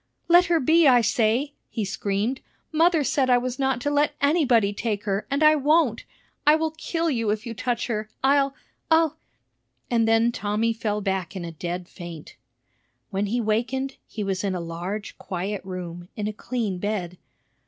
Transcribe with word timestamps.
"Let 0.27 0.45
her 0.45 0.59
be, 0.59 0.87
I 0.87 1.01
say!" 1.01 1.53
he 1.69 1.85
screamed. 1.85 2.41
"Mother 2.71 3.03
said 3.03 3.29
I 3.29 3.37
was 3.37 3.59
not 3.59 3.79
to 3.81 3.91
let 3.91 4.15
anybody 4.19 4.73
take 4.73 5.03
her, 5.03 5.27
and 5.29 5.43
I 5.43 5.53
won't! 5.53 6.05
I 6.43 6.55
will 6.55 6.71
kill 6.71 7.11
you 7.11 7.29
if 7.29 7.45
you 7.45 7.53
touch 7.53 7.85
her! 7.85 8.09
I'll, 8.23 8.55
I'll" 8.89 9.17
and 9.91 10.07
then 10.07 10.31
Tommy 10.31 10.73
fell 10.73 11.01
back 11.01 11.35
in 11.35 11.45
a 11.45 11.51
dead 11.51 11.87
faint. 11.87 12.35
When 13.11 13.27
he 13.27 13.39
wakened, 13.39 13.97
he 14.07 14.23
was 14.23 14.43
in 14.43 14.55
a 14.55 14.59
large, 14.59 15.19
quiet 15.19 15.63
room, 15.63 16.07
in 16.15 16.27
a 16.27 16.33
clean 16.33 16.79
bed. 16.79 17.19